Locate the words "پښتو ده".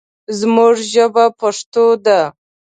1.39-2.19